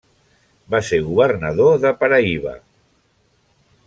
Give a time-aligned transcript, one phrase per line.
[0.75, 2.55] Va ser Governador de Paraíba.